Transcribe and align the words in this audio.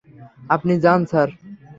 আপনি 0.49 0.73
যান, 0.83 0.99
স্যার। 1.05 1.29